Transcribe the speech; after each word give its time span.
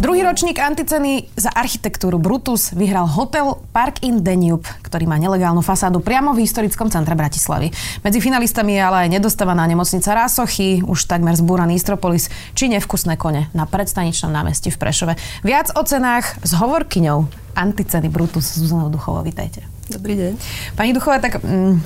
Druhý 0.00 0.24
ročník 0.24 0.56
anticeny 0.56 1.28
za 1.36 1.52
architektúru 1.52 2.16
Brutus 2.16 2.72
vyhral 2.72 3.04
hotel 3.04 3.60
Park 3.68 4.00
in 4.00 4.24
Danube, 4.24 4.64
ktorý 4.80 5.04
má 5.04 5.20
nelegálnu 5.20 5.60
fasádu 5.60 6.00
priamo 6.00 6.32
v 6.32 6.48
historickom 6.48 6.88
centre 6.88 7.12
Bratislavy. 7.12 7.68
Medzi 8.00 8.16
finalistami 8.24 8.80
je 8.80 8.82
ale 8.82 8.98
aj 9.04 9.20
nedostávaná 9.20 9.68
nemocnica 9.68 10.16
Rásochy, 10.16 10.80
už 10.80 11.04
takmer 11.04 11.36
zbúraný 11.36 11.76
Istropolis, 11.76 12.32
či 12.56 12.72
nevkusné 12.72 13.20
kone 13.20 13.52
na 13.52 13.68
predstaničnom 13.68 14.32
námestí 14.32 14.72
v 14.72 14.80
Prešove. 14.80 15.20
Viac 15.44 15.76
o 15.76 15.84
cenách 15.84 16.32
s 16.40 16.56
hovorkyňou 16.56 17.28
anticeny 17.52 18.08
Brutus 18.08 18.56
Zuzanou 18.56 18.88
Duchovou. 18.88 19.20
Vítajte. 19.20 19.68
Dobrý 19.92 20.16
deň. 20.16 20.32
Pani 20.80 20.96
Duchová, 20.96 21.20
tak 21.20 21.44
mm, 21.44 21.76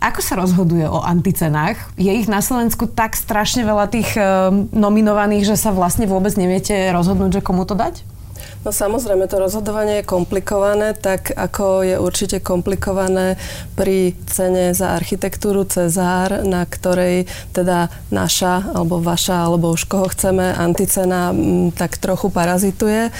ako 0.00 0.20
sa 0.20 0.34
rozhoduje 0.36 0.84
o 0.86 1.00
anticenách? 1.00 1.76
Je 1.96 2.12
ich 2.12 2.28
na 2.28 2.44
Slovensku 2.44 2.88
tak 2.90 3.16
strašne 3.16 3.64
veľa 3.64 3.86
tých 3.88 4.10
uh, 4.16 4.52
nominovaných, 4.72 5.48
že 5.48 5.56
sa 5.56 5.72
vlastne 5.72 6.04
vôbec 6.04 6.32
neviete 6.36 6.72
rozhodnúť, 6.92 7.40
že 7.40 7.46
komu 7.46 7.64
to 7.64 7.74
dať? 7.74 8.04
No 8.66 8.74
samozrejme, 8.74 9.30
to 9.30 9.38
rozhodovanie 9.38 10.02
je 10.02 10.10
komplikované, 10.10 10.90
tak 10.98 11.30
ako 11.30 11.86
je 11.86 12.02
určite 12.02 12.42
komplikované 12.42 13.38
pri 13.78 14.18
cene 14.26 14.74
za 14.74 14.98
architektúru 14.98 15.62
Cezár, 15.70 16.42
na 16.42 16.66
ktorej 16.66 17.30
teda 17.54 17.94
naša, 18.10 18.74
alebo 18.74 18.98
vaša, 18.98 19.46
alebo 19.46 19.70
už 19.70 19.86
koho 19.86 20.10
chceme, 20.10 20.50
anticena 20.50 21.30
m, 21.30 21.70
tak 21.70 21.94
trochu 22.02 22.26
parazituje. 22.26 23.14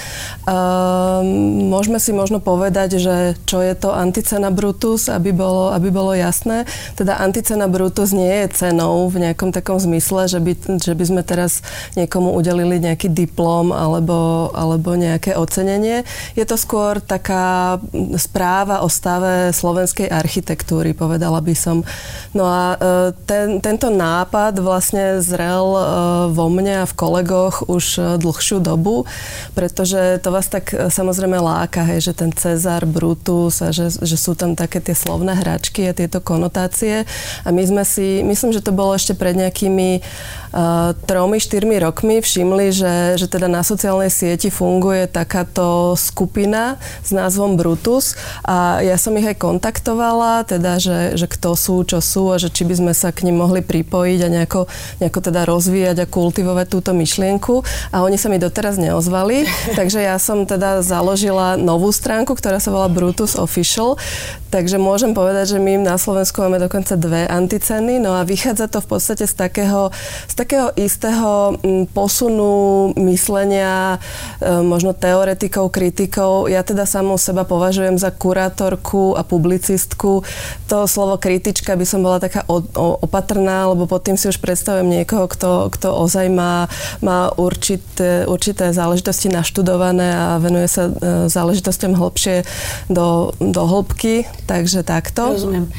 Um, 0.50 1.70
môžeme 1.70 2.02
si 2.02 2.10
možno 2.10 2.42
povedať, 2.42 2.98
že 2.98 3.38
čo 3.46 3.62
je 3.62 3.78
to 3.78 3.94
anticena 3.94 4.50
Brutus, 4.50 5.06
aby 5.06 5.30
bolo, 5.30 5.70
aby 5.70 5.94
bolo 5.94 6.10
jasné. 6.10 6.66
Teda 6.98 7.22
anticena 7.22 7.70
Brutus 7.70 8.10
nie 8.10 8.50
je 8.50 8.66
cenou 8.66 9.06
v 9.06 9.30
nejakom 9.30 9.54
takom 9.54 9.78
zmysle, 9.78 10.26
že 10.26 10.42
by, 10.42 10.82
že 10.82 10.90
by 10.98 11.04
sme 11.06 11.22
teraz 11.22 11.62
niekomu 11.94 12.34
udelili 12.34 12.82
nejaký 12.82 13.14
diplom 13.14 13.70
alebo, 13.70 14.50
alebo 14.50 14.98
nejaké 14.98 15.35
ocenenie. 15.36 16.02
Je 16.34 16.44
to 16.48 16.56
skôr 16.56 16.98
taká 16.98 17.78
správa 18.16 18.80
o 18.82 18.88
stave 18.88 19.52
slovenskej 19.52 20.08
architektúry, 20.08 20.96
povedala 20.96 21.38
by 21.44 21.54
som. 21.54 21.84
No 22.32 22.48
a 22.48 22.74
e, 22.74 22.76
ten, 23.28 23.60
tento 23.60 23.92
nápad 23.92 24.58
vlastne 24.60 25.20
zrel 25.20 25.66
e, 25.76 25.82
vo 26.32 26.46
mne 26.48 26.84
a 26.84 26.88
v 26.88 26.94
kolegoch 26.96 27.68
už 27.68 27.84
e, 27.96 28.00
dlhšiu 28.20 28.58
dobu, 28.60 29.04
pretože 29.52 30.20
to 30.24 30.32
vás 30.32 30.48
tak 30.48 30.72
samozrejme 30.72 31.36
láka, 31.36 31.84
hej, 31.84 32.10
že 32.10 32.12
ten 32.16 32.30
Cezar, 32.32 32.84
Brutus 32.88 33.60
a 33.60 33.74
že, 33.74 33.90
že 33.92 34.16
sú 34.16 34.32
tam 34.38 34.56
také 34.56 34.80
tie 34.80 34.94
slovné 34.96 35.36
hračky 35.36 35.90
a 35.90 35.96
tieto 35.96 36.22
konotácie. 36.22 37.04
A 37.42 37.48
my 37.50 37.62
sme 37.66 37.82
si, 37.82 38.22
myslím, 38.22 38.54
že 38.54 38.62
to 38.62 38.70
bolo 38.70 38.94
ešte 38.94 39.18
pred 39.18 39.34
nejakými 39.34 40.00
uh, 40.00 40.94
tromi, 41.04 41.42
štyrmi 41.42 41.76
rokmi 41.82 42.22
všimli, 42.22 42.66
že, 42.70 42.94
že 43.18 43.26
teda 43.26 43.50
na 43.50 43.66
sociálnej 43.66 44.12
sieti 44.12 44.48
funguje 44.52 45.10
tak 45.10 45.25
takáto 45.26 45.98
skupina 45.98 46.78
s 47.02 47.10
názvom 47.10 47.58
Brutus 47.58 48.14
a 48.46 48.78
ja 48.78 48.94
som 48.94 49.10
ich 49.18 49.26
aj 49.26 49.42
kontaktovala, 49.42 50.46
teda, 50.46 50.78
že, 50.78 51.18
že 51.18 51.26
kto 51.26 51.58
sú, 51.58 51.82
čo 51.82 51.98
sú 51.98 52.30
a 52.30 52.38
že 52.38 52.46
či 52.46 52.62
by 52.62 52.78
sme 52.78 52.92
sa 52.94 53.10
k 53.10 53.26
nim 53.26 53.34
mohli 53.34 53.58
pripojiť 53.66 54.20
a 54.22 54.28
nejako, 54.30 54.70
nejako 55.02 55.20
teda 55.26 55.42
rozvíjať 55.42 55.96
a 55.98 56.06
kultivovať 56.06 56.66
túto 56.70 56.94
myšlienku. 56.94 57.66
A 57.90 58.06
oni 58.06 58.14
sa 58.14 58.30
mi 58.30 58.38
doteraz 58.38 58.78
neozvali, 58.78 59.50
takže 59.78 60.06
ja 60.06 60.14
som 60.22 60.46
teda 60.46 60.86
založila 60.86 61.58
novú 61.58 61.90
stránku, 61.90 62.38
ktorá 62.38 62.62
sa 62.62 62.70
volá 62.70 62.86
Brutus 62.86 63.34
Official, 63.34 63.98
takže 64.54 64.78
môžem 64.78 65.10
povedať, 65.10 65.56
že 65.56 65.58
my 65.58 65.82
na 65.82 65.98
Slovensku 65.98 66.38
máme 66.38 66.62
dokonca 66.62 66.94
dve 66.94 67.26
anticeny, 67.26 67.98
no 67.98 68.14
a 68.14 68.22
vychádza 68.22 68.70
to 68.70 68.78
v 68.78 68.88
podstate 68.94 69.26
z 69.26 69.34
takého, 69.34 69.90
z 70.30 70.34
takého 70.38 70.70
istého 70.78 71.58
mm, 71.58 71.90
posunu 71.90 72.94
myslenia, 72.94 73.98
e, 74.38 74.62
možno 74.62 74.92
teórie 74.92 75.15
teoretikov, 75.16 75.72
kritikov. 75.72 76.52
Ja 76.52 76.60
teda 76.60 76.84
samou 76.84 77.16
seba 77.16 77.48
považujem 77.48 77.96
za 77.96 78.12
kurátorku 78.12 79.16
a 79.16 79.24
publicistku. 79.24 80.20
To 80.68 80.84
slovo 80.84 81.16
kritička 81.16 81.72
by 81.72 81.88
som 81.88 82.04
bola 82.04 82.20
taká 82.20 82.44
opatrná, 83.00 83.72
lebo 83.72 83.88
pod 83.88 84.04
tým 84.04 84.20
si 84.20 84.28
už 84.28 84.36
predstavujem 84.44 84.84
niekoho, 84.84 85.24
kto, 85.24 85.72
kto 85.72 85.88
ozaj 85.96 86.28
má, 86.28 86.68
má 87.00 87.32
určité, 87.40 88.28
určité 88.28 88.76
záležitosti 88.76 89.32
naštudované 89.32 90.12
a 90.12 90.36
venuje 90.36 90.68
sa 90.68 90.92
e, 90.92 91.32
záležitostiam 91.32 91.96
hlbšie 91.96 92.44
do, 92.92 93.32
do 93.40 93.62
hĺbky. 93.64 94.28
Takže 94.44 94.84
takto. 94.84 95.32
Rozumiem. 95.32 95.72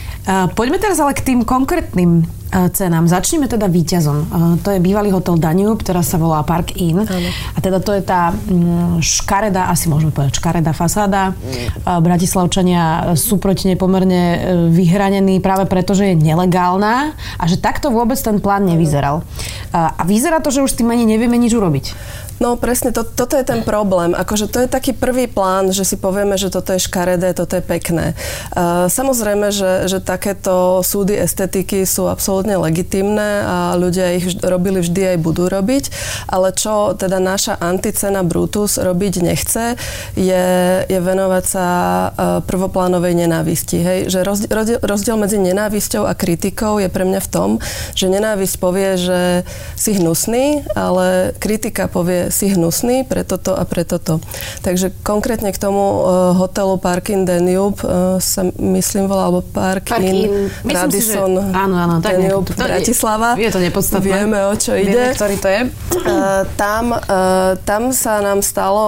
Poďme 0.58 0.82
teraz 0.82 0.98
ale 0.98 1.14
k 1.14 1.22
tým 1.22 1.46
konkrétnym 1.46 2.26
cenám. 2.52 3.08
Začneme 3.08 3.52
teda 3.52 3.68
víťazom. 3.68 4.18
To 4.64 4.70
je 4.72 4.80
bývalý 4.80 5.12
hotel 5.12 5.36
Danube, 5.36 5.84
ktorá 5.84 6.00
sa 6.02 6.16
volá 6.16 6.42
Park 6.48 6.80
Inn. 6.80 7.04
Ano. 7.04 7.30
A 7.54 7.58
teda 7.60 7.84
to 7.84 7.92
je 7.92 8.02
tá 8.04 8.32
mm, 8.32 9.04
škareda, 9.04 9.68
asi 9.68 9.92
môžeme 9.92 10.16
povedať 10.16 10.40
škareda 10.40 10.72
fasáda. 10.72 11.36
Mm. 11.36 12.02
Bratislavčania 12.04 13.14
sú 13.20 13.38
proti 13.38 13.68
nej 13.68 13.78
pomerne 13.80 14.22
e, 14.22 14.38
vyhranení 14.72 15.44
práve 15.44 15.68
preto, 15.68 15.92
že 15.92 16.14
je 16.14 16.16
nelegálna 16.16 17.14
a 17.36 17.44
že 17.46 17.60
takto 17.60 17.92
vôbec 17.92 18.18
ten 18.18 18.40
plán 18.40 18.64
nevyzeral. 18.64 19.24
A 19.76 20.04
vyzerá 20.08 20.40
to, 20.40 20.50
že 20.50 20.64
už 20.64 20.72
s 20.72 20.78
tým 20.80 20.90
ani 20.92 21.04
nevieme 21.04 21.36
nič 21.36 21.52
urobiť. 21.54 21.86
No 22.38 22.54
presne, 22.54 22.94
to, 22.94 23.02
toto 23.02 23.34
je 23.34 23.42
ten 23.42 23.66
problém. 23.66 24.14
Akože 24.14 24.46
to 24.46 24.62
je 24.62 24.70
taký 24.70 24.94
prvý 24.94 25.26
plán, 25.26 25.74
že 25.74 25.82
si 25.82 25.98
povieme, 25.98 26.38
že 26.38 26.54
toto 26.54 26.70
je 26.70 26.86
škaredé, 26.86 27.34
toto 27.34 27.58
je 27.58 27.66
pekné. 27.66 28.14
Uh, 28.54 28.86
samozrejme, 28.86 29.50
že, 29.50 29.90
že 29.90 29.98
takéto 29.98 30.86
súdy 30.86 31.18
estetiky 31.18 31.82
sú 31.90 32.06
absolútne 32.06 32.62
legitimné 32.62 33.42
a 33.42 33.58
ľudia 33.74 34.22
ich 34.22 34.38
robili 34.38 34.86
vždy 34.86 35.18
aj 35.18 35.18
budú 35.18 35.50
robiť, 35.50 35.90
ale 36.30 36.54
čo 36.54 36.94
teda 36.94 37.18
naša 37.18 37.58
anticena 37.58 38.22
Brutus 38.22 38.78
robiť 38.78 39.14
nechce, 39.26 39.74
je, 40.14 40.46
je 40.86 41.00
venovať 41.02 41.44
sa 41.44 41.66
uh, 41.66 42.12
prvoplánovej 42.46 43.18
nenávisti. 43.18 43.78
Hej? 43.82 44.00
Že 44.14 44.20
rozdiel, 44.54 44.80
rozdiel 44.86 45.18
medzi 45.18 45.42
nenávisťou 45.42 46.06
a 46.06 46.14
kritikou 46.14 46.78
je 46.78 46.90
pre 46.90 47.02
mňa 47.02 47.22
v 47.26 47.30
tom, 47.34 47.50
že 47.98 48.14
nenávisť 48.14 48.56
povie, 48.62 48.90
že 48.94 49.22
si 49.74 49.98
hnusný, 49.98 50.70
ale 50.78 51.34
kritika 51.42 51.90
povie, 51.90 52.27
si 52.30 52.52
hnusný 52.52 53.04
pre 53.08 53.24
toto 53.24 53.56
a 53.56 53.64
pre 53.64 53.84
toto. 53.84 54.20
Takže 54.62 54.92
konkrétne 55.02 55.52
k 55.52 55.60
tomu 55.60 55.80
uh, 55.80 56.34
hotelu 56.36 56.78
Park 56.78 57.12
in 57.12 57.24
Danube 57.26 57.80
uh, 57.84 58.18
sa 58.22 58.48
myslím 58.58 59.10
volá, 59.10 59.30
alebo 59.32 59.42
Park, 59.44 59.90
Park 59.92 60.04
in, 60.04 60.50
in 60.64 60.70
Radisson 60.70 61.32
si, 61.38 61.44
že... 61.44 61.54
áno, 61.56 61.76
áno, 61.76 61.96
tak 62.00 62.20
Danube, 62.20 62.50
to, 62.52 62.64
Bratislava. 62.64 63.30
Je 63.36 63.50
to 63.52 63.60
nepodstatné. 63.60 64.06
Vieme, 64.06 64.40
o 64.48 64.56
čo 64.56 64.76
ide. 64.76 64.94
Vieme, 64.94 65.16
ktorý 65.16 65.36
to 65.40 65.48
je. 65.50 65.62
Uh, 65.98 66.44
tam, 66.60 66.96
uh, 66.96 67.56
tam 67.66 67.92
sa 67.92 68.20
nám 68.20 68.44
stalo 68.44 68.86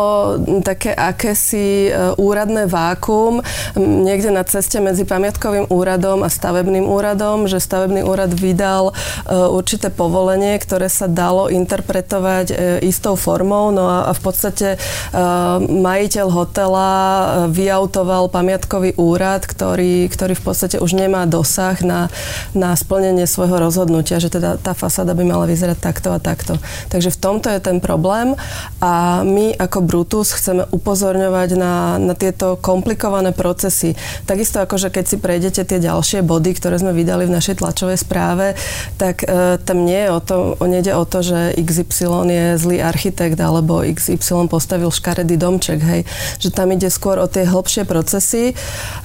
také 0.64 0.92
akési 0.94 1.92
úradné 2.18 2.68
vákum 2.68 3.42
niekde 3.80 4.30
na 4.30 4.44
ceste 4.44 4.78
medzi 4.80 5.04
pamiatkovým 5.06 5.70
úradom 5.72 6.22
a 6.26 6.30
stavebným 6.30 6.86
úradom, 6.86 7.46
že 7.46 7.62
stavebný 7.62 8.06
úrad 8.06 8.32
vydal 8.34 8.92
uh, 8.92 9.50
určité 9.50 9.90
povolenie, 9.90 10.58
ktoré 10.60 10.88
sa 10.88 11.10
dalo 11.10 11.48
interpretovať 11.50 12.46
uh, 12.52 12.56
istou 12.86 13.16
formou. 13.30 13.70
No 13.70 13.86
a, 13.86 14.10
v 14.10 14.22
podstate 14.26 14.82
uh, 14.82 15.62
majiteľ 15.62 16.28
hotela 16.34 16.90
uh, 16.90 17.24
vyautoval 17.46 18.34
pamiatkový 18.34 18.98
úrad, 18.98 19.46
ktorý, 19.46 20.10
ktorý 20.10 20.34
v 20.34 20.44
podstate 20.44 20.82
už 20.82 20.98
nemá 20.98 21.30
dosah 21.30 21.78
na, 21.86 22.10
na 22.58 22.74
splnenie 22.74 23.30
svojho 23.30 23.62
rozhodnutia, 23.62 24.18
že 24.18 24.34
teda 24.34 24.58
tá 24.58 24.74
fasáda 24.74 25.14
by 25.14 25.24
mala 25.28 25.46
vyzerať 25.46 25.78
takto 25.78 26.10
a 26.10 26.18
takto. 26.18 26.58
Takže 26.90 27.14
v 27.14 27.22
tomto 27.22 27.54
je 27.54 27.62
ten 27.62 27.78
problém 27.78 28.34
a 28.82 29.22
my 29.22 29.54
ako 29.60 29.86
Brutus 29.86 30.32
chceme 30.34 30.66
upozorňovať 30.72 31.50
na, 31.60 31.74
na 32.00 32.14
tieto 32.16 32.56
komplikované 32.56 33.36
procesy. 33.36 33.94
Takisto 34.24 34.64
ako, 34.64 34.80
že 34.80 34.90
keď 34.90 35.06
si 35.06 35.18
prejdete 35.20 35.62
tie 35.68 35.80
ďalšie 35.84 36.24
body, 36.24 36.56
ktoré 36.56 36.80
sme 36.80 36.96
vydali 36.96 37.28
v 37.28 37.36
našej 37.36 37.60
tlačovej 37.60 38.00
správe, 38.00 38.56
tak 38.96 39.28
e, 39.28 39.60
tam 39.60 39.84
nie 39.84 40.08
je 40.08 40.10
o 40.10 40.20
to, 40.24 40.36
nejde 40.64 40.96
o 40.96 41.04
to, 41.04 41.20
že 41.20 41.60
XY 41.60 42.32
je 42.32 42.48
zlý 42.56 42.78
architekt, 42.80 43.19
architekt 43.20 43.44
alebo 43.44 43.84
XY 43.84 44.48
postavil 44.48 44.88
škaredý 44.88 45.36
domček, 45.36 45.80
hej. 45.84 46.02
Že 46.40 46.50
tam 46.56 46.72
ide 46.72 46.88
skôr 46.88 47.20
o 47.20 47.28
tie 47.28 47.44
hlbšie 47.44 47.84
procesy, 47.84 48.56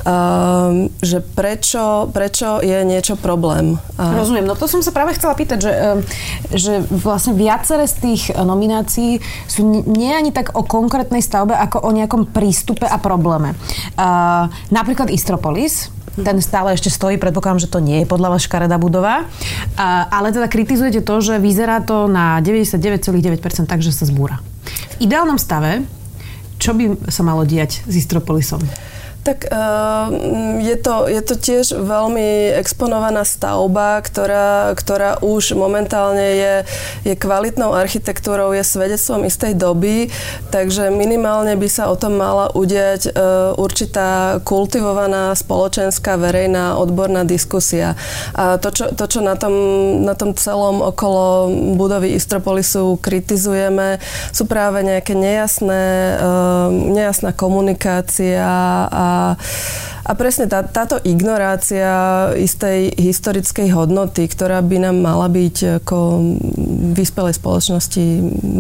um, 0.06 0.86
že 1.02 1.18
prečo, 1.18 2.06
prečo 2.14 2.62
je 2.62 2.78
niečo 2.86 3.18
problém. 3.18 3.74
A... 3.98 4.14
Rozumiem, 4.14 4.46
no 4.46 4.54
to 4.54 4.70
som 4.70 4.78
sa 4.86 4.94
práve 4.94 5.18
chcela 5.18 5.34
pýtať, 5.34 5.58
že, 5.58 5.72
ehm, 5.74 6.00
že 6.54 6.72
vlastne 6.86 7.34
viacere 7.34 7.90
z 7.90 7.94
tých 7.98 8.22
nominácií 8.30 9.18
sú 9.50 9.66
nie 9.66 10.14
ani 10.14 10.30
tak 10.30 10.54
o 10.54 10.62
konkrétnej 10.62 11.20
stavbe, 11.20 11.58
ako 11.58 11.82
o 11.82 11.90
nejakom 11.90 12.30
prístupe 12.30 12.86
a 12.86 13.02
probléme. 13.02 13.58
Uh, 13.98 14.46
napríklad 14.70 15.10
Istropolis, 15.10 15.90
ten 16.14 16.36
stále 16.38 16.74
ešte 16.78 16.90
stojí, 16.94 17.18
predpokladám, 17.18 17.66
že 17.66 17.72
to 17.72 17.82
nie 17.82 18.02
je 18.02 18.06
podľa 18.06 18.38
vás 18.38 18.46
škaredá 18.46 18.78
budova. 18.78 19.26
Ale 20.10 20.30
teda 20.30 20.46
kritizujete 20.46 21.02
to, 21.02 21.14
že 21.18 21.42
vyzerá 21.42 21.82
to 21.82 22.06
na 22.06 22.38
99,9% 22.38 23.66
tak, 23.66 23.82
sa 23.82 24.06
zbúra. 24.06 24.38
V 24.98 25.10
ideálnom 25.10 25.36
stave 25.42 25.82
čo 26.58 26.72
by 26.72 27.10
sa 27.12 27.20
malo 27.26 27.42
diať 27.44 27.84
s 27.84 27.94
Istropolisom? 27.98 28.62
Tak 29.24 29.48
uh, 29.48 30.12
je, 30.60 30.76
to, 30.76 31.08
je 31.08 31.22
to 31.24 31.34
tiež 31.40 31.80
veľmi 31.80 32.60
exponovaná 32.60 33.24
stavba, 33.24 34.04
ktorá, 34.04 34.76
ktorá 34.76 35.16
už 35.24 35.56
momentálne 35.56 36.28
je, 36.36 36.54
je 37.08 37.14
kvalitnou 37.16 37.72
architektúrou, 37.72 38.52
je 38.52 38.60
svedectvom 38.60 39.24
istej 39.24 39.56
doby, 39.56 40.12
takže 40.52 40.92
minimálne 40.92 41.56
by 41.56 41.68
sa 41.72 41.88
o 41.88 41.96
tom 41.96 42.20
mala 42.20 42.52
udiať 42.52 43.16
uh, 43.16 43.56
určitá 43.56 44.44
kultivovaná 44.44 45.32
spoločenská 45.32 46.20
verejná 46.20 46.76
odborná 46.76 47.24
diskusia. 47.24 47.96
A 48.36 48.60
to, 48.60 48.76
čo, 48.76 48.92
to, 48.92 49.08
čo 49.08 49.24
na, 49.24 49.40
tom, 49.40 49.56
na 50.04 50.12
tom 50.12 50.36
celom 50.36 50.84
okolo 50.84 51.48
budovy 51.80 52.12
Istropolisu 52.12 53.00
kritizujeme, 53.00 54.04
sú 54.36 54.44
práve 54.44 54.84
nejaké 54.84 55.16
nejasné, 55.16 55.84
uh, 56.20 56.68
nejasná 56.68 57.32
komunikácia 57.32 58.44
a 58.92 59.13
a, 60.04 60.12
presne 60.18 60.50
tá, 60.50 60.60
táto 60.66 61.00
ignorácia 61.00 61.88
istej 62.36 62.92
historickej 62.98 63.72
hodnoty, 63.72 64.28
ktorá 64.28 64.60
by 64.60 64.90
nám 64.90 64.96
mala 65.00 65.30
byť 65.32 65.80
ako 65.84 65.96
vyspelej 66.94 67.34
spoločnosti 67.40 68.04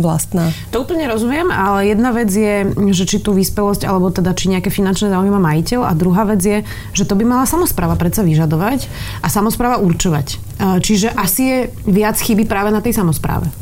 vlastná. 0.00 0.50
To 0.72 0.82
úplne 0.82 1.04
rozumiem, 1.10 1.52
ale 1.52 1.92
jedna 1.92 2.10
vec 2.16 2.32
je, 2.32 2.72
že 2.96 3.04
či 3.04 3.20
tú 3.20 3.36
vyspelosť, 3.36 3.84
alebo 3.84 4.08
teda 4.08 4.32
či 4.32 4.50
nejaké 4.50 4.72
finančné 4.72 5.12
záujmy 5.12 5.30
má 5.30 5.40
majiteľ 5.42 5.80
a 5.84 5.92
druhá 5.92 6.24
vec 6.24 6.40
je, 6.40 6.58
že 6.96 7.04
to 7.04 7.14
by 7.14 7.28
mala 7.28 7.44
samozpráva 7.44 8.00
predsa 8.00 8.24
vyžadovať 8.24 8.88
a 9.20 9.28
samozpráva 9.28 9.82
určovať. 9.84 10.40
Čiže 10.80 11.12
asi 11.12 11.42
je 11.44 11.58
viac 11.84 12.16
chyby 12.16 12.48
práve 12.48 12.72
na 12.72 12.80
tej 12.80 12.96
samozpráve. 12.96 13.52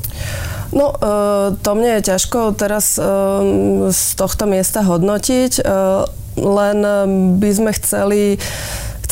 No, 0.72 0.88
e, 0.88 0.96
to 1.60 1.70
mne 1.76 2.00
je 2.00 2.16
ťažko 2.16 2.56
teraz 2.56 2.96
e, 2.96 3.04
z 3.92 4.02
tohto 4.16 4.48
miesta 4.48 4.80
hodnotiť, 4.80 5.60
e, 5.60 5.62
len 6.36 6.78
by 7.36 7.50
sme 7.52 7.70
chceli 7.76 8.36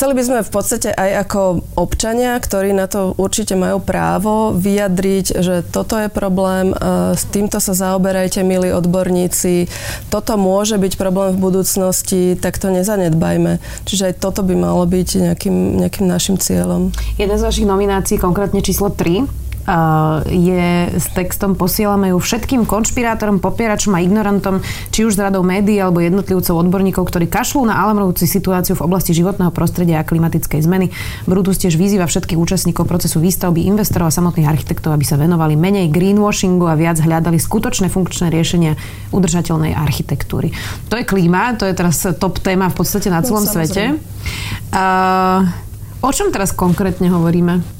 Chceli 0.00 0.16
by 0.16 0.24
sme 0.24 0.40
v 0.40 0.48
podstate 0.48 0.88
aj 0.96 1.28
ako 1.28 1.60
občania, 1.76 2.32
ktorí 2.40 2.72
na 2.72 2.88
to 2.88 3.12
určite 3.20 3.52
majú 3.52 3.84
právo, 3.84 4.56
vyjadriť, 4.56 5.44
že 5.44 5.60
toto 5.60 6.00
je 6.00 6.08
problém, 6.08 6.72
s 7.12 7.28
týmto 7.28 7.60
sa 7.60 7.76
zaoberajte, 7.76 8.40
milí 8.40 8.72
odborníci, 8.72 9.68
toto 10.08 10.40
môže 10.40 10.80
byť 10.80 10.96
problém 10.96 11.36
v 11.36 11.42
budúcnosti, 11.44 12.32
tak 12.40 12.56
to 12.56 12.72
nezanedbajme. 12.72 13.60
Čiže 13.84 14.08
aj 14.08 14.24
toto 14.24 14.40
by 14.40 14.56
malo 14.56 14.88
byť 14.88 15.08
nejakým, 15.20 15.84
nejakým 15.84 16.08
našim 16.08 16.40
cieľom. 16.40 16.96
Jedna 17.20 17.36
z 17.36 17.44
vašich 17.44 17.68
nominácií, 17.68 18.16
konkrétne 18.16 18.64
číslo 18.64 18.88
3, 18.88 19.28
je 20.26 20.68
s 20.96 21.06
textom 21.12 21.54
posielame 21.54 22.10
ju 22.10 22.18
všetkým 22.18 22.64
konšpirátorom, 22.64 23.38
popieračom 23.38 23.94
a 23.94 24.02
ignorantom, 24.02 24.64
či 24.90 25.04
už 25.06 25.14
z 25.14 25.30
radou 25.30 25.44
médií 25.44 25.78
alebo 25.78 26.02
jednotlivcov 26.02 26.56
odborníkov, 26.56 27.06
ktorí 27.06 27.30
kašľú 27.30 27.68
na 27.68 27.78
alarmujúci 27.86 28.24
situáciu 28.26 28.74
v 28.74 28.84
oblasti 28.88 29.12
životného 29.14 29.52
prostredia 29.52 30.02
a 30.02 30.06
klimatickej 30.08 30.60
zmeny. 30.64 30.86
Brutus 31.28 31.60
tiež 31.60 31.76
vyzýva 31.76 32.10
všetkých 32.10 32.40
účastníkov 32.40 32.88
procesu 32.88 33.22
výstavby, 33.22 33.68
investorov 33.68 34.10
a 34.10 34.16
samotných 34.16 34.48
architektov, 34.48 34.96
aby 34.96 35.04
sa 35.06 35.20
venovali 35.20 35.54
menej 35.54 35.92
greenwashingu 35.92 36.66
a 36.66 36.74
viac 36.74 36.98
hľadali 36.98 37.38
skutočné 37.38 37.92
funkčné 37.92 38.32
riešenia 38.32 38.74
udržateľnej 39.14 39.76
architektúry. 39.76 40.50
To 40.90 40.98
je 40.98 41.04
klíma, 41.06 41.60
to 41.60 41.68
je 41.68 41.74
teraz 41.76 42.02
top 42.18 42.42
téma 42.42 42.72
v 42.72 42.76
podstate 42.80 43.12
na 43.12 43.22
no, 43.22 43.26
celom 43.26 43.44
no, 43.46 43.50
svete. 43.50 43.82
Uh, 44.74 45.46
o 46.02 46.10
čom 46.10 46.34
teraz 46.34 46.50
konkrétne 46.50 47.10
hovoríme? 47.10 47.79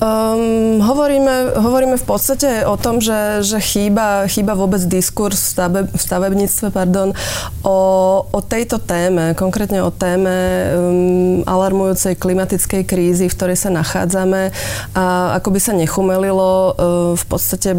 Um, 0.00 0.80
hovoríme, 0.80 1.60
hovoríme 1.60 2.00
v 2.00 2.06
podstate 2.08 2.64
o 2.64 2.80
tom, 2.80 3.04
že, 3.04 3.44
že 3.44 3.60
chýba, 3.60 4.24
chýba 4.32 4.56
vôbec 4.56 4.80
diskurs 4.88 5.36
v, 5.36 5.48
stave, 5.52 5.80
v 5.92 6.00
stavebníctve 6.00 6.72
pardon, 6.72 7.12
o, 7.60 7.78
o 8.24 8.40
tejto 8.40 8.80
téme, 8.80 9.36
konkrétne 9.36 9.84
o 9.84 9.92
téme 9.92 10.32
um, 10.32 11.44
alarmujúcej 11.44 12.16
klimatickej 12.16 12.88
krízy, 12.88 13.28
v 13.28 13.36
ktorej 13.36 13.60
sa 13.60 13.68
nachádzame 13.68 14.56
a 14.96 15.36
ako 15.36 15.48
by 15.52 15.60
sa 15.60 15.76
nechumelilo, 15.76 16.48
uh, 16.48 16.72
v 17.12 17.24
podstate 17.28 17.76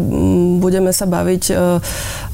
budeme 0.62 0.94
sa 0.94 1.10
baviť 1.10 1.44
uh, 1.50 1.82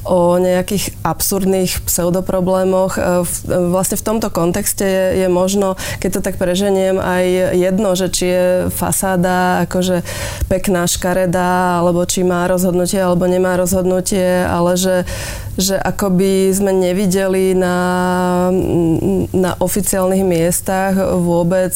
o 0.05 0.37
nejakých 0.37 1.01
absurdných 1.01 1.81
pseudoproblémoch. 1.89 2.93
Uh, 2.93 3.25
vlastne 3.73 3.97
v 3.97 4.05
tomto 4.05 4.29
kontexte 4.29 4.85
je, 4.85 5.25
je 5.25 5.27
možno, 5.33 5.81
keď 5.97 6.09
to 6.13 6.25
tak 6.29 6.37
preženiem, 6.37 7.01
aj 7.01 7.25
jedno, 7.57 7.97
že 7.97 8.13
či 8.13 8.25
je 8.29 8.45
fasáda 8.69 9.65
ako 9.65 9.78
akože 9.79 10.03
pekná, 10.51 10.83
škaredá, 10.83 11.79
alebo 11.79 12.03
či 12.03 12.27
má 12.27 12.51
rozhodnutie, 12.51 12.99
alebo 12.99 13.23
nemá 13.31 13.55
rozhodnutie, 13.55 14.43
ale 14.43 14.75
že, 14.75 15.07
že 15.55 15.79
akoby 15.79 16.51
sme 16.51 16.75
nevideli 16.75 17.55
na, 17.55 17.79
na 19.31 19.55
oficiálnych 19.55 20.27
miestach 20.27 20.99
vôbec, 20.99 21.71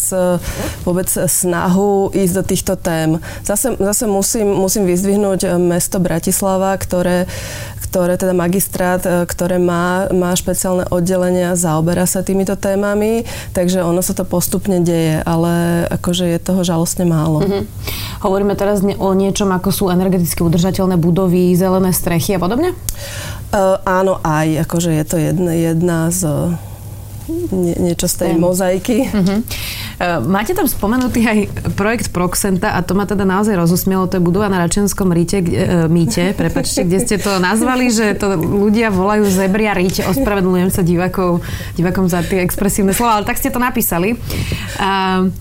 vôbec 0.84 1.08
snahu 1.08 2.12
ísť 2.12 2.34
do 2.36 2.44
týchto 2.44 2.74
tém. 2.76 3.24
Zase, 3.48 3.80
zase 3.80 4.04
musím, 4.04 4.52
musím 4.52 4.84
vyzdvihnúť 4.84 5.56
mesto 5.64 6.04
Bratislava, 6.04 6.76
ktoré, 6.76 7.24
ktoré 7.94 8.18
teda 8.18 8.34
magistrát, 8.34 9.06
e, 9.06 9.30
ktoré 9.30 9.62
má, 9.62 10.10
má 10.10 10.34
špeciálne 10.34 10.90
oddelenia, 10.90 11.54
zaoberá 11.54 12.10
sa 12.10 12.26
týmito 12.26 12.58
témami, 12.58 13.22
takže 13.54 13.86
ono 13.86 14.02
sa 14.02 14.18
to 14.18 14.26
postupne 14.26 14.82
deje, 14.82 15.22
ale 15.22 15.86
akože 15.94 16.26
je 16.34 16.42
toho 16.42 16.66
žalostne 16.66 17.06
málo. 17.06 17.46
Mm-hmm. 17.46 17.64
Hovoríme 18.26 18.58
teraz 18.58 18.82
o 18.82 19.10
niečom, 19.14 19.54
ako 19.54 19.70
sú 19.70 19.84
energeticky 19.94 20.42
udržateľné 20.42 20.98
budovy, 20.98 21.54
zelené 21.54 21.94
strechy 21.94 22.34
a 22.34 22.42
podobne? 22.42 22.74
Uh, 23.54 23.78
áno, 23.86 24.18
aj, 24.26 24.66
akože 24.66 24.90
je 24.98 25.06
to 25.06 25.16
jedna, 25.22 25.54
jedna 25.54 25.98
z 26.10 26.26
nie, 27.32 27.76
niečo 27.80 28.08
z 28.12 28.16
tej 28.26 28.32
mm. 28.36 28.40
mozaiky. 28.40 28.98
Uh-huh. 29.08 29.40
Máte 30.28 30.52
tam 30.52 30.68
spomenutý 30.68 31.24
aj 31.24 31.40
projekt 31.80 32.12
Proxenta 32.12 32.76
a 32.76 32.84
to 32.84 32.98
ma 32.98 33.08
teda 33.08 33.24
naozaj 33.24 33.56
rozosmielo. 33.56 34.12
To 34.12 34.20
je 34.20 34.24
budova 34.24 34.52
na 34.52 34.60
Račenskom 34.60 35.14
ríte, 35.16 35.40
kde, 35.40 35.60
uh, 35.64 35.70
mýte, 35.88 36.36
prepačte, 36.36 36.84
kde 36.84 37.00
ste 37.00 37.16
to 37.22 37.40
nazvali, 37.40 37.88
že 37.88 38.18
to 38.20 38.36
ľudia 38.36 38.92
volajú 38.92 39.24
zebria 39.28 39.72
ríte. 39.72 40.04
Ospravedlňujem 40.04 40.72
sa 40.74 40.84
divákov, 40.84 41.40
divákom 41.80 42.12
za 42.12 42.26
tie 42.26 42.44
expresívne 42.44 42.92
slova, 42.92 43.22
ale 43.22 43.28
tak 43.28 43.40
ste 43.40 43.54
to 43.54 43.62
napísali. 43.62 44.20
Uh, 44.82 45.32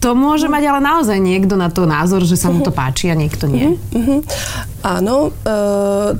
to 0.00 0.12
môže 0.12 0.48
mať 0.48 0.68
ale 0.68 0.80
naozaj 0.84 1.16
niekto 1.16 1.56
na 1.56 1.68
to 1.72 1.84
názor, 1.88 2.24
že 2.24 2.36
sa 2.36 2.52
mu 2.52 2.64
to 2.64 2.72
páči 2.72 3.08
a 3.08 3.16
niekto 3.16 3.48
nie. 3.48 3.76
Uh-huh. 3.92 4.20
Áno, 4.84 5.32
e, 5.32 5.56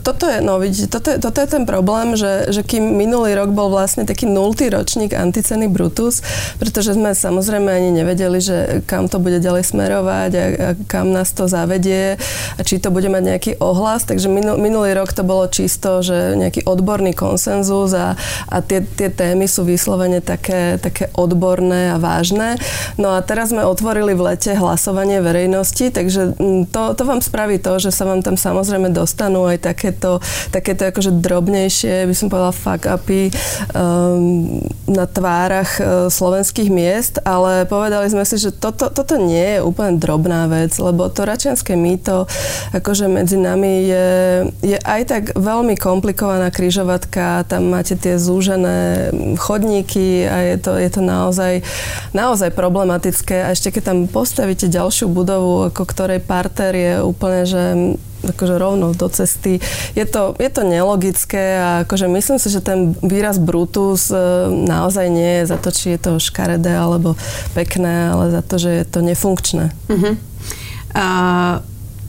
toto 0.01 0.25
je, 0.25 0.41
no 0.41 0.57
vidíte, 0.57 0.89
toto 0.89 1.13
je, 1.13 1.21
toto 1.21 1.37
je 1.37 1.49
ten 1.53 1.69
problém, 1.69 2.17
že, 2.17 2.49
že 2.49 2.65
kým 2.65 2.97
minulý 2.97 3.37
rok 3.37 3.53
bol 3.53 3.69
vlastne 3.69 4.09
taký 4.09 4.25
nultý 4.25 4.73
ročník 4.73 5.13
anticeny 5.13 5.69
Brutus, 5.69 6.25
pretože 6.57 6.97
sme 6.97 7.13
samozrejme 7.13 7.69
ani 7.69 7.93
nevedeli, 7.93 8.41
že 8.41 8.81
kam 8.89 9.13
to 9.13 9.21
bude 9.21 9.37
ďalej 9.45 9.69
smerovať 9.69 10.31
a, 10.33 10.45
a 10.49 10.69
kam 10.89 11.13
nás 11.13 11.37
to 11.37 11.45
zavedie 11.45 12.17
a 12.57 12.61
či 12.65 12.81
to 12.81 12.89
bude 12.89 13.05
mať 13.05 13.37
nejaký 13.37 13.53
ohlas, 13.61 14.09
takže 14.09 14.33
minul, 14.33 14.57
minulý 14.57 14.97
rok 14.97 15.13
to 15.13 15.29
bolo 15.29 15.45
čisto, 15.45 16.01
že 16.01 16.33
nejaký 16.33 16.65
odborný 16.65 17.13
konsenzus 17.13 17.93
a, 17.93 18.17
a 18.49 18.57
tie, 18.65 18.81
tie 18.81 19.13
témy 19.13 19.45
sú 19.45 19.69
vyslovene 19.69 20.25
také, 20.25 20.81
také 20.81 21.13
odborné 21.13 21.93
a 21.93 22.01
vážne. 22.01 22.57
No 22.97 23.13
a 23.13 23.21
teraz 23.21 23.53
sme 23.53 23.61
otvorili 23.61 24.17
v 24.17 24.33
lete 24.33 24.57
hlasovanie 24.57 25.21
verejnosti, 25.21 25.93
takže 25.93 26.33
mm, 26.41 26.73
to, 26.73 26.97
to 26.97 27.05
vám 27.05 27.21
spraví 27.21 27.61
to, 27.61 27.77
že 27.77 27.93
sa 27.93 28.09
vám 28.09 28.25
tam 28.25 28.41
samozrejme 28.41 28.54
dostanú 28.95 29.49
aj 29.49 29.65
takéto, 29.65 30.23
takéto 30.55 30.87
akože 30.87 31.19
drobnejšie, 31.19 32.07
by 32.07 32.15
som 32.15 32.31
povedala 32.31 32.55
fuck 32.55 32.87
upy 32.87 33.33
um, 33.75 34.61
na 34.87 35.09
tvárach 35.09 35.71
uh, 35.81 36.07
slovenských 36.13 36.71
miest, 36.71 37.19
ale 37.25 37.67
povedali 37.67 38.07
sme 38.13 38.23
si, 38.23 38.39
že 38.39 38.55
toto, 38.55 38.93
toto 38.93 39.19
nie 39.19 39.59
je 39.59 39.65
úplne 39.65 39.99
drobná 39.99 40.47
vec, 40.47 40.77
lebo 40.77 41.09
to 41.11 41.25
račenské 41.25 41.75
mýto 41.75 42.29
akože 42.77 43.07
medzi 43.09 43.41
nami 43.41 43.89
je, 43.89 44.09
je 44.63 44.79
aj 44.79 45.03
tak 45.09 45.25
veľmi 45.39 45.79
komplikovaná 45.79 46.53
kryžovatka, 46.53 47.47
tam 47.49 47.73
máte 47.73 47.97
tie 47.97 48.21
zúžené 48.21 49.11
chodníky 49.39 50.27
a 50.29 50.55
je 50.55 50.57
to, 50.61 50.73
je 50.77 50.91
to 50.91 51.01
naozaj, 51.01 51.65
naozaj 52.13 52.51
problematické. 52.53 53.47
A 53.47 53.53
ešte 53.57 53.73
keď 53.73 53.83
tam 53.95 53.99
postavíte 54.11 54.69
ďalšiu 54.69 55.09
budovu, 55.09 55.71
ako 55.73 55.83
ktorej 55.87 56.21
parter 56.21 56.73
je 56.75 56.93
úplne, 57.01 57.43
že 57.47 57.63
akože 58.33 58.55
rovno 58.57 58.97
do 58.97 59.09
cesty. 59.13 59.61
Je 59.93 60.05
to, 60.09 60.33
je 60.41 60.49
to 60.49 60.63
nelogické 60.65 61.61
a 61.61 61.69
akože 61.85 62.09
myslím 62.09 62.39
si, 62.41 62.49
že 62.49 62.65
ten 62.65 62.97
výraz 63.05 63.37
Brutus 63.37 64.09
e, 64.09 64.17
naozaj 64.49 65.07
nie 65.13 65.43
je 65.43 65.51
za 65.53 65.59
to, 65.61 65.69
či 65.75 65.97
je 65.97 66.01
to 66.01 66.13
škaredé 66.17 66.73
alebo 66.73 67.19
pekné, 67.53 68.15
ale 68.15 68.33
za 68.33 68.43
to, 68.43 68.57
že 68.57 68.71
je 68.83 68.85
to 68.89 69.01
nefunkčné. 69.05 69.75
Uh-huh. 69.91 70.15
Uh... 70.95 71.63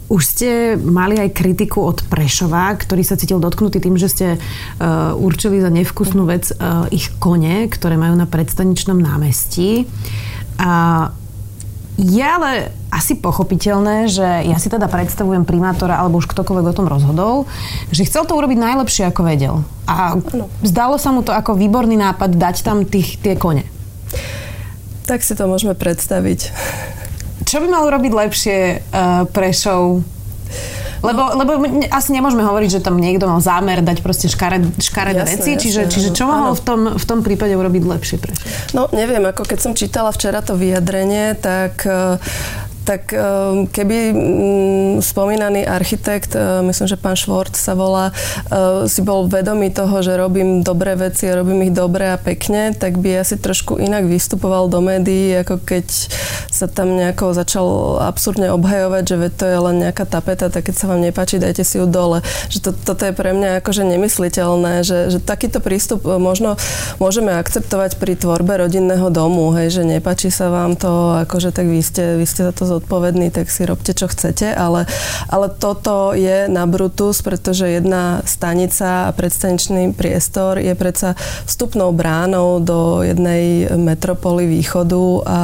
Už 0.06 0.22
ste 0.22 0.78
mali 0.78 1.18
aj 1.18 1.34
kritiku 1.34 1.82
od 1.82 2.06
Prešova, 2.06 2.78
ktorý 2.78 3.02
sa 3.02 3.18
cítil 3.18 3.42
dotknutý 3.42 3.82
tým, 3.82 3.98
že 3.98 4.06
ste 4.06 4.28
uh, 4.38 5.18
určili 5.18 5.58
za 5.58 5.74
nevkusnú 5.74 6.30
vec 6.30 6.54
uh, 6.54 6.86
ich 6.94 7.10
kone, 7.18 7.66
ktoré 7.74 7.98
majú 7.98 8.14
na 8.14 8.30
predstaničnom 8.30 9.02
námestí. 9.02 9.90
A 10.62 11.10
je 11.96 12.24
ale 12.24 12.76
asi 12.92 13.16
pochopiteľné, 13.16 14.12
že 14.12 14.28
ja 14.48 14.58
si 14.60 14.68
teda 14.68 14.92
predstavujem 14.92 15.48
primátora 15.48 15.96
alebo 15.96 16.20
už 16.20 16.28
ktokoľvek 16.28 16.66
o 16.68 16.78
tom 16.78 16.88
rozhodol, 16.92 17.34
že 17.92 18.04
chcel 18.04 18.28
to 18.28 18.36
urobiť 18.36 18.60
najlepšie, 18.60 19.08
ako 19.08 19.22
vedel. 19.24 19.56
A 19.88 20.20
zdalo 20.60 21.00
sa 21.00 21.16
mu 21.16 21.24
to 21.24 21.32
ako 21.32 21.56
výborný 21.56 21.96
nápad 21.96 22.36
dať 22.36 22.56
tam 22.68 22.84
tých, 22.84 23.20
tie 23.24 23.40
kone. 23.40 23.64
Tak 25.08 25.24
si 25.24 25.38
to 25.38 25.48
môžeme 25.48 25.72
predstaviť. 25.72 26.52
Čo 27.48 27.64
by 27.64 27.68
mal 27.70 27.88
urobiť 27.88 28.12
lepšie 28.12 28.58
uh, 28.60 29.24
pre 29.30 29.56
show 29.56 30.02
lebo, 31.06 31.24
lebo 31.38 31.52
asi 31.94 32.10
nemôžeme 32.12 32.42
hovoriť, 32.42 32.70
že 32.80 32.84
tam 32.84 32.98
niekto 32.98 33.30
mal 33.30 33.40
zámer 33.40 33.86
dať 33.86 34.02
proste 34.02 34.28
škared, 34.28 34.82
škaredé 34.82 35.24
veci, 35.24 35.56
čiže, 35.56 35.86
čiže 35.88 36.10
čo 36.12 36.26
mohol 36.26 36.58
v 36.58 36.64
tom, 36.66 36.80
v 36.98 37.06
tom 37.06 37.20
prípade 37.22 37.54
urobiť 37.54 37.84
lepšie? 37.86 38.18
Prečo? 38.18 38.42
No 38.74 38.90
neviem, 38.92 39.24
ako 39.24 39.46
keď 39.46 39.60
som 39.62 39.72
čítala 39.78 40.10
včera 40.10 40.42
to 40.42 40.58
vyjadrenie, 40.58 41.38
tak 41.38 41.86
uh, 41.86 42.18
tak 42.86 43.10
ehm, 43.12 43.66
keby 43.66 43.98
mm, 44.14 44.94
spomínaný 45.02 45.66
architekt, 45.66 46.38
e, 46.38 46.62
myslím, 46.62 46.88
že 46.88 47.02
pán 47.02 47.18
Švort 47.18 47.58
sa 47.58 47.74
volá, 47.74 48.14
e, 48.14 48.86
si 48.86 49.02
bol 49.02 49.26
vedomý 49.26 49.74
toho, 49.74 50.06
že 50.06 50.14
robím 50.14 50.62
dobré 50.62 50.94
veci 50.94 51.26
a 51.26 51.42
robím 51.42 51.66
ich 51.66 51.74
dobre 51.74 52.14
a 52.14 52.22
pekne, 52.22 52.78
tak 52.78 53.02
by 53.02 53.26
asi 53.26 53.42
trošku 53.42 53.82
inak 53.82 54.06
vystupoval 54.06 54.70
do 54.70 54.86
médií, 54.86 55.34
ako 55.42 55.66
keď 55.66 55.86
sa 56.54 56.70
tam 56.70 56.94
nejako 56.94 57.34
začal 57.34 57.68
absurdne 58.06 58.54
obhajovať, 58.54 59.04
že 59.04 59.18
to 59.34 59.46
je 59.50 59.58
len 59.58 59.76
nejaká 59.82 60.06
tapeta, 60.06 60.54
tak 60.54 60.70
keď 60.70 60.76
sa 60.78 60.86
vám 60.86 61.02
nepáči, 61.02 61.42
dajte 61.42 61.66
si 61.66 61.82
ju 61.82 61.90
dole. 61.90 62.22
Že 62.54 62.70
to, 62.70 62.70
toto 62.94 63.04
je 63.10 63.18
pre 63.18 63.34
mňa 63.34 63.66
akože 63.66 63.82
nemysliteľné, 63.82 64.86
že, 64.86 65.10
že 65.10 65.18
takýto 65.18 65.58
prístup 65.58 66.06
možno 66.06 66.56
môžeme 67.02 67.34
akceptovať 67.34 67.98
pri 67.98 68.14
tvorbe 68.14 68.62
rodinného 68.62 69.10
domu, 69.10 69.50
hej, 69.58 69.82
že 69.82 69.84
nepáči 69.84 70.30
sa 70.30 70.54
vám 70.54 70.78
to, 70.78 71.18
akože 71.26 71.50
tak 71.50 71.66
vy 71.66 71.82
ste, 71.82 72.22
vy 72.22 72.26
ste 72.30 72.46
za 72.46 72.54
to 72.54 72.75
zodpovední, 72.78 73.32
tak 73.32 73.48
si 73.48 73.64
robte, 73.64 73.96
čo 73.96 74.12
chcete, 74.12 74.52
ale, 74.52 74.86
ale 75.32 75.48
toto 75.50 76.12
je 76.12 76.52
na 76.52 76.68
Brutus, 76.68 77.24
pretože 77.24 77.70
jedna 77.70 78.22
stanica 78.28 79.10
a 79.10 79.14
predstaničný 79.16 79.96
priestor 79.96 80.60
je 80.60 80.76
predsa 80.76 81.16
vstupnou 81.48 81.96
bránou 81.96 82.60
do 82.60 83.02
jednej 83.02 83.72
metropoly 83.76 84.48
východu 84.48 85.06
a 85.26 85.40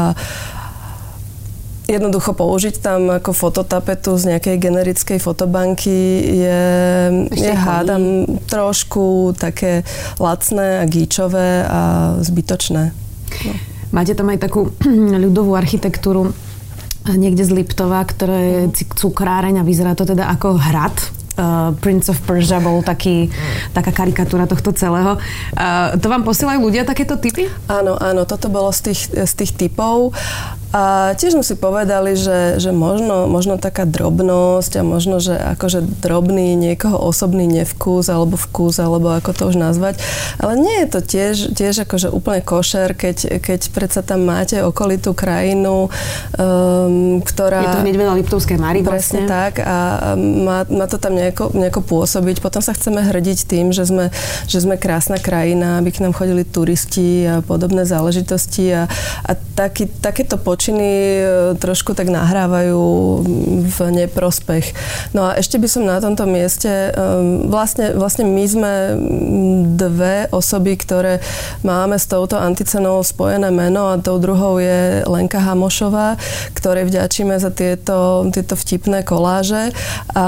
jednoducho 1.92 2.32
použiť 2.32 2.76
tam 2.80 3.12
ako 3.12 3.36
fototapetu 3.36 4.16
z 4.16 4.36
nejakej 4.36 4.56
generickej 4.58 5.20
fotobanky 5.20 6.24
je, 6.40 6.64
je 7.36 7.52
hádam 7.52 8.26
trošku 8.48 9.36
také 9.36 9.84
lacné 10.16 10.80
a 10.80 10.88
gíčové 10.88 11.68
a 11.68 11.82
zbytočné. 12.24 12.96
No. 13.44 13.54
Máte 13.92 14.16
tam 14.16 14.32
aj 14.32 14.40
takú 14.40 14.72
ľudovú 15.24 15.52
architektúru 15.56 16.32
niekde 17.10 17.42
z 17.42 17.52
Liptova, 17.54 18.06
ktoré 18.06 18.70
je 18.70 18.86
cukráreň 18.94 19.62
a 19.62 19.68
vyzerá 19.68 19.98
to 19.98 20.06
teda 20.06 20.30
ako 20.30 20.58
hrad. 20.58 20.94
Uh, 21.32 21.72
Prince 21.80 22.12
of 22.12 22.20
Persia 22.28 22.60
bol 22.60 22.84
taký, 22.84 23.32
taká 23.72 23.96
karikatúra 23.96 24.46
tohto 24.46 24.76
celého. 24.76 25.16
Uh, 25.56 25.96
to 25.98 26.12
vám 26.12 26.28
posielajú 26.28 26.60
ľudia 26.60 26.84
takéto 26.84 27.16
typy? 27.18 27.48
Áno, 27.72 27.96
áno, 27.96 28.28
toto 28.28 28.52
bolo 28.52 28.70
z 28.76 28.92
tých, 28.92 29.02
z 29.16 29.34
tých 29.40 29.52
typov. 29.56 30.12
A 30.72 31.12
tiež 31.20 31.36
sme 31.36 31.44
si 31.44 31.60
povedali, 31.60 32.16
že, 32.16 32.56
že 32.56 32.72
možno, 32.72 33.28
možno 33.28 33.60
taká 33.60 33.84
drobnosť 33.84 34.80
a 34.80 34.88
možno, 34.88 35.20
že 35.20 35.36
akože 35.36 35.84
drobný 36.00 36.56
niekoho 36.56 36.96
osobný 36.96 37.44
nevkus 37.44 38.08
alebo 38.08 38.40
vkus, 38.40 38.80
alebo 38.80 39.12
ako 39.12 39.36
to 39.36 39.44
už 39.52 39.60
nazvať. 39.60 40.00
Ale 40.40 40.56
nie 40.56 40.80
je 40.84 40.88
to 40.88 41.00
tiež, 41.04 41.36
tiež 41.60 41.84
akože 41.84 42.08
úplne 42.08 42.40
košer, 42.40 42.96
keď, 42.96 43.44
keď 43.44 43.60
predsa 43.76 44.00
tam 44.00 44.24
máte 44.24 44.64
okolitú 44.64 45.12
krajinu, 45.12 45.92
um, 46.40 47.20
ktorá... 47.20 47.68
Je 47.68 47.76
to 47.76 47.84
hneď 47.84 47.96
veľa 48.00 48.14
Liptovskej 48.24 48.56
Mary 48.56 48.80
vlastne. 48.80 49.28
tak 49.28 49.60
a 49.60 50.16
má, 50.16 50.64
má 50.72 50.88
to 50.88 50.96
tam 50.96 51.20
nejako, 51.20 51.52
nejako 51.52 51.84
pôsobiť. 51.84 52.40
Potom 52.40 52.64
sa 52.64 52.72
chceme 52.72 53.04
hrdiť 53.04 53.44
tým, 53.44 53.76
že 53.76 53.92
sme, 53.92 54.08
že 54.48 54.64
sme 54.64 54.80
krásna 54.80 55.20
krajina, 55.20 55.84
aby 55.84 55.92
k 55.92 56.00
nám 56.00 56.16
chodili 56.16 56.48
turisti 56.48 57.28
a 57.28 57.44
podobné 57.44 57.84
záležitosti 57.84 58.72
a, 58.72 58.88
a 59.28 59.32
taký, 59.36 59.92
takéto 60.00 60.40
počet 60.40 60.61
zločiny 60.62 60.94
e, 60.94 61.24
trošku 61.58 61.98
tak 61.98 62.14
nahrávajú 62.14 62.86
v 63.66 63.78
neprospech. 63.98 64.78
No 65.18 65.26
a 65.26 65.42
ešte 65.42 65.58
by 65.58 65.66
som 65.66 65.90
na 65.90 65.98
tomto 65.98 66.30
mieste, 66.30 66.70
e, 66.70 66.90
vlastne, 67.50 67.98
vlastne 67.98 68.30
my 68.30 68.46
sme 68.46 68.74
dve 69.74 70.30
osoby, 70.30 70.78
ktoré 70.78 71.18
máme 71.66 71.98
s 71.98 72.06
touto 72.06 72.38
anticenou 72.38 73.02
spojené 73.02 73.50
meno 73.50 73.90
a 73.90 73.98
tou 73.98 74.22
druhou 74.22 74.62
je 74.62 75.02
Lenka 75.10 75.42
Hamošová, 75.42 76.22
ktorej 76.54 76.94
vďačíme 76.94 77.34
za 77.42 77.50
tieto, 77.50 78.30
tieto 78.30 78.54
vtipné 78.54 79.02
koláže 79.02 79.74
a 80.14 80.26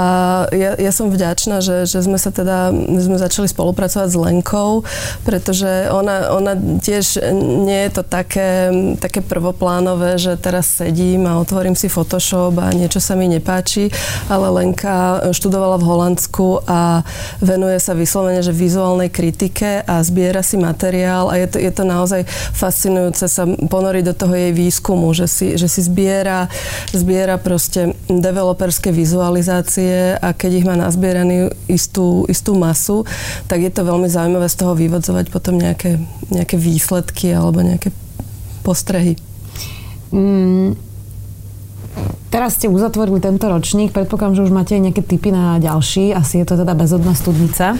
ja, 0.50 0.74
ja 0.74 0.90
som 0.90 1.14
vďačná, 1.14 1.62
že, 1.62 1.86
že 1.86 2.02
sme 2.02 2.18
sa 2.18 2.34
teda, 2.34 2.74
sme 2.74 3.22
začali 3.22 3.46
spolupracovať 3.46 4.08
s 4.10 4.18
Lenkou, 4.18 4.82
pretože 5.22 5.86
ona, 5.94 6.34
ona 6.34 6.58
tiež 6.82 7.22
nie 7.62 7.86
je 7.86 7.90
to 7.94 8.02
také, 8.02 8.74
také 8.98 9.22
prvoplánové, 9.22 10.23
teraz 10.40 10.80
sedím 10.80 11.28
a 11.28 11.36
otvorím 11.36 11.76
si 11.76 11.92
Photoshop 11.92 12.56
a 12.56 12.72
niečo 12.72 12.98
sa 13.04 13.12
mi 13.12 13.28
nepáči, 13.28 13.92
ale 14.32 14.48
Lenka 14.48 15.20
študovala 15.30 15.76
v 15.76 15.86
Holandsku 15.86 16.64
a 16.64 17.04
venuje 17.44 17.76
sa 17.76 17.92
vyslovene, 17.92 18.40
že 18.40 18.56
vizuálnej 18.56 19.12
kritike 19.12 19.84
a 19.84 20.00
zbiera 20.00 20.40
si 20.40 20.56
materiál 20.56 21.28
a 21.28 21.36
je 21.36 21.46
to, 21.52 21.58
je 21.60 21.72
to 21.74 21.84
naozaj 21.84 22.24
fascinujúce 22.56 23.28
sa 23.28 23.44
ponoriť 23.44 24.04
do 24.08 24.14
toho 24.16 24.34
jej 24.34 24.52
výskumu, 24.56 25.12
že 25.12 25.28
si, 25.28 25.46
že 25.60 25.68
si 25.68 25.84
zbiera, 25.84 26.48
zbiera 26.96 27.36
proste 27.36 27.92
developerské 28.08 28.88
vizualizácie 28.88 30.16
a 30.16 30.32
keď 30.32 30.50
ich 30.56 30.66
má 30.66 30.74
nazbieraný 30.80 31.52
istú, 31.68 32.24
istú 32.32 32.56
masu, 32.56 33.04
tak 33.50 33.60
je 33.60 33.70
to 33.70 33.84
veľmi 33.84 34.08
zaujímavé 34.08 34.48
z 34.48 34.56
toho 34.56 34.72
vyvodzovať 34.72 35.28
potom 35.28 35.60
nejaké, 35.60 36.00
nejaké 36.32 36.56
výsledky 36.56 37.34
alebo 37.34 37.60
nejaké 37.60 37.92
postrehy. 38.64 39.20
Mm, 40.14 40.78
teraz 42.30 42.54
ste 42.54 42.70
uzatvorili 42.70 43.18
tento 43.18 43.50
ročník, 43.50 43.90
predpokladám, 43.90 44.38
že 44.38 44.44
už 44.46 44.54
máte 44.54 44.78
aj 44.78 44.82
nejaké 44.90 45.02
typy 45.02 45.34
na 45.34 45.58
ďalší, 45.58 46.14
asi 46.14 46.38
je 46.38 46.46
to 46.46 46.54
teda 46.54 46.70
bezodná 46.78 47.18
studnica. 47.18 47.74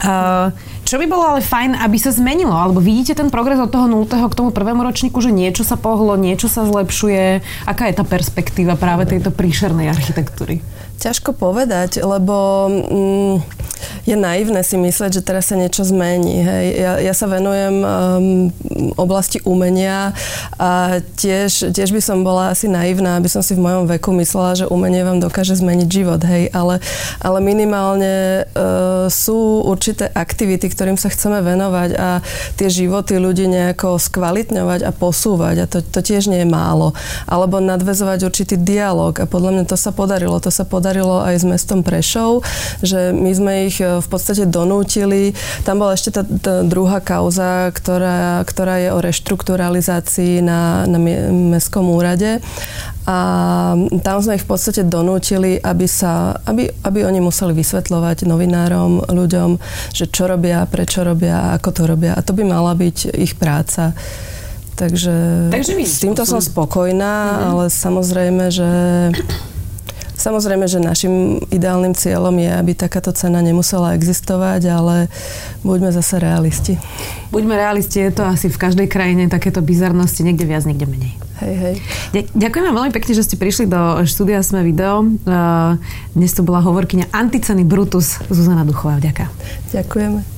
Uh, 0.00 0.48
čo 0.88 0.96
by 0.96 1.04
bolo 1.04 1.36
ale 1.36 1.44
fajn, 1.44 1.76
aby 1.84 2.00
sa 2.00 2.08
zmenilo? 2.08 2.56
Alebo 2.56 2.80
vidíte 2.80 3.12
ten 3.12 3.28
progres 3.28 3.60
od 3.60 3.68
toho 3.68 3.84
0. 3.84 4.08
k 4.08 4.38
tomu 4.38 4.48
prvému 4.48 4.80
ročníku, 4.80 5.20
že 5.20 5.28
niečo 5.28 5.60
sa 5.60 5.76
pohlo, 5.76 6.16
niečo 6.16 6.48
sa 6.48 6.64
zlepšuje? 6.64 7.44
Aká 7.68 7.92
je 7.92 7.98
tá 8.00 8.08
perspektíva 8.08 8.72
práve 8.72 9.04
tejto 9.04 9.28
príšernej 9.28 9.92
architektúry? 9.92 10.64
Ťažko 10.98 11.30
povedať, 11.30 12.02
lebo 12.02 12.66
mm, 12.66 13.34
je 14.02 14.16
naivné 14.18 14.66
si 14.66 14.74
myslieť, 14.74 15.20
že 15.20 15.22
teraz 15.22 15.46
sa 15.46 15.54
niečo 15.54 15.86
zmení. 15.86 16.42
Hej. 16.42 16.66
Ja, 16.74 16.92
ja 16.98 17.14
sa 17.14 17.30
venujem 17.30 17.86
um, 17.86 17.86
oblasti 18.98 19.38
umenia 19.46 20.10
a 20.58 20.98
tiež, 20.98 21.70
tiež 21.70 21.94
by 21.94 22.02
som 22.02 22.26
bola 22.26 22.50
asi 22.50 22.66
naivná, 22.66 23.14
aby 23.14 23.30
som 23.30 23.46
si 23.46 23.54
v 23.54 23.62
mojom 23.62 23.86
veku 23.86 24.10
myslela, 24.18 24.66
že 24.66 24.66
umenie 24.66 25.06
vám 25.06 25.22
dokáže 25.22 25.54
zmeniť 25.54 25.88
život. 25.88 26.18
Hej. 26.26 26.50
Ale, 26.50 26.82
ale 27.22 27.38
minimálne 27.38 28.42
uh, 28.42 29.06
sú 29.06 29.62
určité 29.62 30.10
aktivity, 30.10 30.66
ktorým 30.66 30.98
sa 30.98 31.14
chceme 31.14 31.38
venovať 31.38 31.90
a 31.94 32.18
tie 32.58 32.66
životy 32.66 33.22
ľudí 33.22 33.46
nejako 33.46 34.02
skvalitňovať 34.02 34.82
a 34.82 34.90
posúvať. 34.90 35.56
A 35.62 35.70
to, 35.70 35.78
to 35.78 36.02
tiež 36.02 36.26
nie 36.26 36.42
je 36.42 36.48
málo. 36.50 36.90
Alebo 37.30 37.62
nadvezovať 37.62 38.26
určitý 38.26 38.58
dialog. 38.58 39.14
A 39.22 39.30
podľa 39.30 39.54
mňa 39.54 39.64
to 39.70 39.78
sa 39.78 39.94
podarilo. 39.94 40.42
To 40.42 40.50
sa 40.50 40.66
podarilo 40.66 40.87
podarilo 40.88 41.20
aj 41.20 41.36
s 41.36 41.44
mestom 41.44 41.84
Prešov, 41.84 42.40
že 42.80 43.12
my 43.12 43.28
sme 43.36 43.52
ich 43.68 43.76
e, 43.76 44.00
v 44.00 44.08
podstate 44.08 44.48
donútili. 44.48 45.36
Tam 45.68 45.84
bola 45.84 45.92
ešte 45.92 46.16
tá, 46.16 46.24
tá 46.24 46.64
druhá 46.64 47.04
kauza, 47.04 47.68
ktorá, 47.76 48.40
ktorá 48.48 48.80
je 48.80 48.88
o 48.96 49.04
reštrukturalizácii 49.04 50.40
na, 50.40 50.88
na 50.88 50.96
mestskom 51.52 51.92
úrade. 51.92 52.40
A 53.04 53.18
tam 54.00 54.16
sme 54.24 54.40
ich 54.40 54.44
v 54.48 54.56
podstate 54.56 54.80
donútili, 54.80 55.60
aby, 55.60 55.84
sa, 55.84 56.40
aby, 56.48 56.72
aby 56.80 57.04
oni 57.04 57.20
museli 57.20 57.52
vysvetľovať 57.52 58.24
novinárom, 58.24 59.12
ľuďom, 59.12 59.60
že 59.92 60.08
čo 60.08 60.24
robia, 60.24 60.64
prečo 60.64 61.04
robia, 61.04 61.52
ako 61.52 61.68
to 61.68 61.82
robia. 61.84 62.16
A 62.16 62.24
to 62.24 62.32
by 62.32 62.48
mala 62.48 62.72
byť 62.72 63.12
ich 63.12 63.36
práca. 63.36 63.92
Takže, 64.72 65.52
Takže 65.52 65.72
s 65.84 66.00
týmto 66.00 66.24
som 66.24 66.40
spokojná, 66.40 67.12
mm-hmm. 67.12 67.48
ale 67.52 67.64
samozrejme, 67.68 68.44
že 68.48 68.70
Samozrejme, 70.18 70.66
že 70.66 70.82
našim 70.82 71.38
ideálnym 71.54 71.94
cieľom 71.94 72.34
je, 72.42 72.50
aby 72.50 72.74
takáto 72.74 73.14
cena 73.14 73.38
nemusela 73.38 73.94
existovať, 73.94 74.66
ale 74.66 74.94
buďme 75.62 75.94
zase 75.94 76.18
realisti. 76.18 76.74
Buďme 77.30 77.54
realisti, 77.54 78.02
je 78.02 78.10
to 78.10 78.26
asi 78.26 78.50
v 78.50 78.58
každej 78.58 78.90
krajine 78.90 79.30
takéto 79.30 79.62
bizarnosti, 79.62 80.26
niekde 80.26 80.42
viac, 80.42 80.66
niekde 80.66 80.90
menej. 80.90 81.14
Hej, 81.38 81.54
hej. 81.54 81.74
Ďakujem 82.34 82.64
vám 82.66 82.76
veľmi 82.82 82.92
pekne, 82.98 83.14
že 83.14 83.22
ste 83.22 83.38
prišli 83.38 83.70
do 83.70 84.02
štúdia 84.10 84.42
Sme 84.42 84.66
video. 84.66 85.06
Dnes 86.10 86.34
tu 86.34 86.42
bola 86.42 86.58
hovorkyňa 86.66 87.14
Anticeny 87.14 87.62
Brutus 87.62 88.18
Zuzana 88.26 88.66
Duchová. 88.66 88.98
Vďaka. 88.98 89.30
Ďakujeme. 89.70 90.37